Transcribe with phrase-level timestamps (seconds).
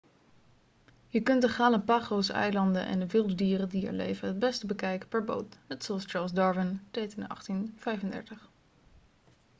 [1.07, 5.23] je kunt de galapagoseilanden en de wilde dieren die er leven het beste bekijken per
[5.23, 8.49] boot net zoals charles darwin deed in 1835